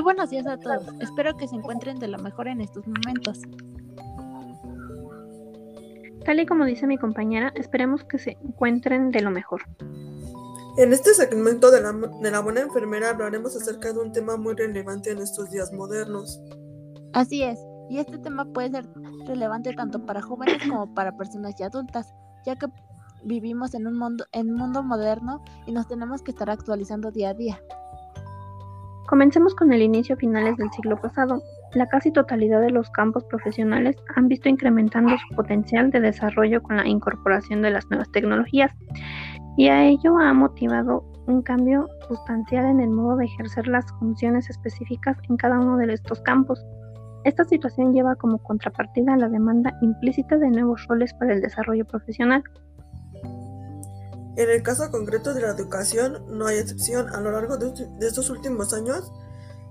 [0.00, 0.86] Muy buenos días a todos.
[0.98, 3.42] Espero que se encuentren de lo mejor en estos momentos.
[6.24, 9.60] Tal y como dice mi compañera, esperemos que se encuentren de lo mejor.
[10.78, 14.54] En este segmento de la, de la buena enfermera hablaremos acerca de un tema muy
[14.54, 16.40] relevante en estos días modernos.
[17.12, 17.60] Así es,
[17.90, 18.88] y este tema puede ser
[19.26, 22.14] relevante tanto para jóvenes como para personas ya adultas,
[22.46, 22.68] ya que
[23.22, 27.28] vivimos en un mundo, en un mundo moderno y nos tenemos que estar actualizando día
[27.28, 27.60] a día.
[29.06, 31.42] Comencemos con el inicio finales del siglo pasado.
[31.74, 36.76] La casi totalidad de los campos profesionales han visto incrementando su potencial de desarrollo con
[36.76, 38.72] la incorporación de las nuevas tecnologías
[39.56, 44.48] y a ello ha motivado un cambio sustancial en el modo de ejercer las funciones
[44.50, 46.64] específicas en cada uno de estos campos.
[47.24, 52.42] Esta situación lleva como contrapartida la demanda implícita de nuevos roles para el desarrollo profesional.
[54.40, 57.10] En el caso concreto de la educación, no hay excepción.
[57.10, 59.12] A lo largo de, estos últimos años,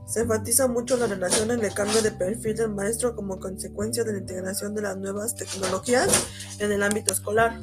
[0.05, 4.11] se enfatiza mucho la relación en el cambio de perfil del maestro como consecuencia de
[4.11, 6.07] la integración de las nuevas tecnologías
[6.59, 7.59] en el ámbito escolar.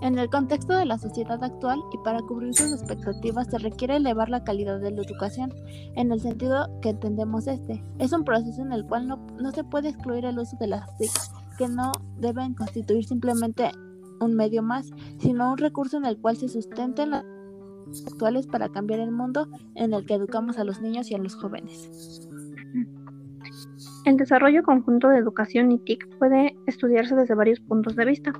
[0.00, 4.30] En el contexto de la sociedad actual y para cubrir sus expectativas se requiere elevar
[4.30, 5.52] la calidad de la educación,
[5.94, 7.84] en el sentido que entendemos este.
[7.98, 10.96] Es un proceso en el cual no, no se puede excluir el uso de las
[10.96, 11.10] TIC,
[11.58, 13.72] que no deben constituir simplemente
[14.20, 17.24] un medio más, sino un recurso en el cual se sustenten las
[18.06, 21.34] actuales para cambiar el mundo en el que educamos a los niños y a los
[21.34, 22.28] jóvenes.
[24.04, 28.32] El desarrollo conjunto de educación y TIC puede estudiarse desde varios puntos de vista.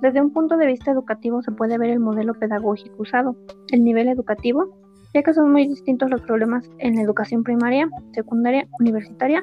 [0.00, 3.36] Desde un punto de vista educativo se puede ver el modelo pedagógico usado,
[3.70, 4.74] el nivel educativo,
[5.12, 9.42] ya que son muy distintos los problemas en la educación primaria, secundaria, universitaria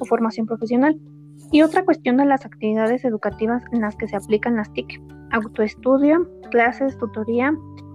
[0.00, 1.00] o formación profesional.
[1.52, 5.00] Y otra cuestión de las actividades educativas en las que se aplican las TIC,
[5.32, 7.52] autoestudio, clases, tutoría,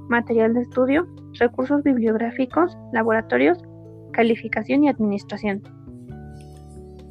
[0.10, 1.08] material de estudio,
[1.40, 3.58] recursos bibliográficos, laboratorios,
[4.14, 5.64] calificación y administración.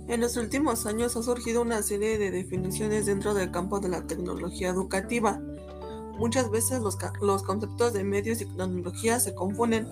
[0.09, 4.06] En los últimos años ha surgido una serie de definiciones dentro del campo de la
[4.06, 5.41] tecnología educativa.
[6.19, 9.88] Muchas veces los, los conceptos de medios y tecnología se confunden.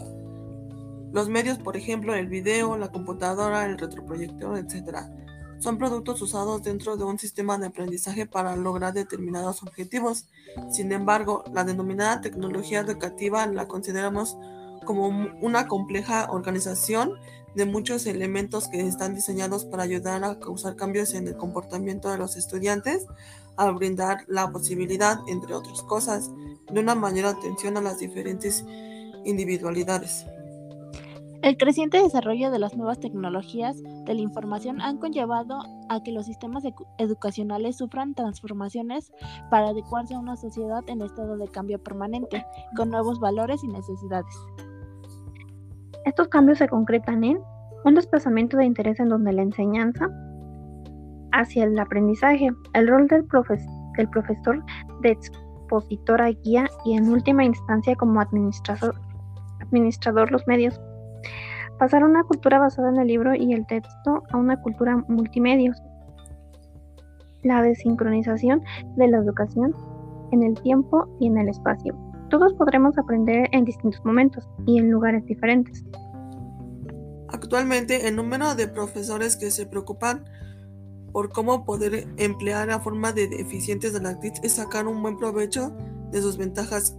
[1.12, 5.06] Los medios, por ejemplo, el video, la computadora, el retroproyector, etc
[5.60, 10.26] son productos usados dentro de un sistema de aprendizaje para lograr determinados objetivos.
[10.70, 14.36] Sin embargo, la denominada tecnología educativa la consideramos
[14.84, 15.08] como
[15.40, 17.12] una compleja organización
[17.54, 22.18] de muchos elementos que están diseñados para ayudar a causar cambios en el comportamiento de
[22.18, 23.06] los estudiantes,
[23.56, 26.30] al brindar la posibilidad, entre otras cosas,
[26.70, 28.64] de una mayor atención a las diferentes
[29.24, 30.24] individualidades.
[31.40, 36.26] El creciente desarrollo de las nuevas tecnologías de la información han conllevado a que los
[36.26, 36.64] sistemas
[36.98, 39.12] educacionales sufran transformaciones
[39.48, 42.44] para adecuarse a una sociedad en estado de cambio permanente,
[42.76, 44.34] con nuevos valores y necesidades.
[46.04, 47.38] Estos cambios se concretan en
[47.84, 50.08] un desplazamiento de interés en donde la enseñanza
[51.32, 54.64] hacia el aprendizaje, el rol del, profesor
[55.02, 58.96] de expositora guía y en última instancia como administrador,
[59.60, 60.80] administrador los medios
[61.78, 65.80] Pasar una cultura basada en el libro y el texto a una cultura multimedios.
[67.42, 68.62] La desincronización
[68.96, 69.74] de la educación
[70.32, 71.96] en el tiempo y en el espacio.
[72.30, 75.84] Todos podremos aprender en distintos momentos y en lugares diferentes.
[77.28, 80.24] Actualmente, el número de profesores que se preocupan
[81.12, 85.16] por cómo poder emplear la forma de eficientes de la TIC es sacar un buen
[85.16, 85.72] provecho
[86.10, 86.96] de sus ventajas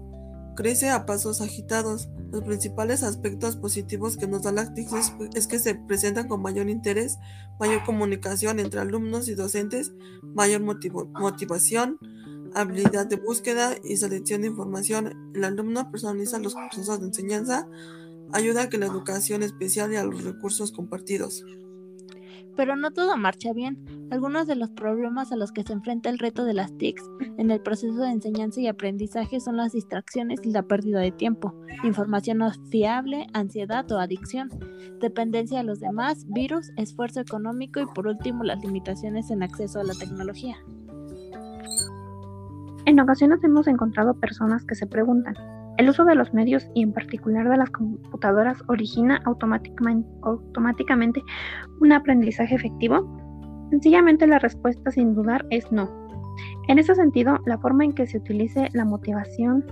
[0.56, 2.10] crece a pasos agitados.
[2.32, 4.90] Los principales aspectos positivos que nos da la TIC
[5.34, 7.18] es, que se presentan con mayor interés,
[7.60, 11.98] mayor comunicación entre alumnos y docentes, mayor motivación,
[12.54, 15.32] habilidad de búsqueda y selección de información.
[15.34, 17.68] El alumno personaliza los procesos de enseñanza,
[18.32, 21.44] ayuda a que la educación especial y a los recursos compartidos.
[22.56, 23.78] Pero no todo marcha bien.
[24.12, 27.04] Algunos de los problemas a los que se enfrenta el reto de las TICs
[27.38, 31.54] en el proceso de enseñanza y aprendizaje son las distracciones y la pérdida de tiempo,
[31.84, 34.50] información no fiable, ansiedad o adicción,
[35.00, 39.84] dependencia de los demás, virus, esfuerzo económico y por último las limitaciones en acceso a
[39.84, 40.58] la tecnología.
[42.86, 45.36] En ocasiones hemos encontrado personas que se preguntan,
[45.80, 51.24] el uso de los medios y en particular de las computadoras origina automáticamente
[51.80, 53.08] un aprendizaje efectivo?
[53.70, 55.90] Sencillamente la respuesta sin dudar es no.
[56.68, 59.66] En ese sentido, la forma en que se utilice la motivación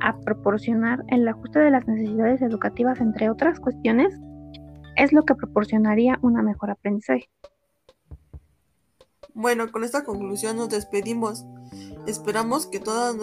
[0.00, 4.14] a proporcionar el ajuste de las necesidades educativas, entre otras cuestiones,
[4.96, 7.30] es lo que proporcionaría una mejor aprendizaje.
[9.32, 11.46] Bueno, con esta conclusión nos despedimos.
[12.06, 13.16] Esperamos que todas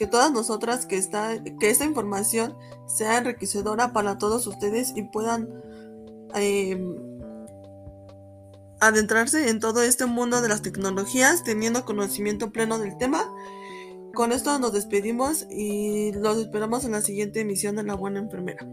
[0.00, 2.56] que todas nosotras que, esta, que esta información
[2.86, 5.50] sea enriquecedora para todos ustedes y puedan
[6.34, 6.96] em,
[8.80, 13.30] adentrarse en todo este mundo de las tecnologías teniendo conocimiento pleno del tema.
[14.14, 18.66] Con esto nos despedimos y los esperamos en la siguiente emisión de La Buena Enfermera.